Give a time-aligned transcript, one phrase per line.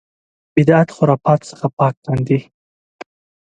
[0.57, 2.39] بدعت خرافاتو څخه پاک کاندي.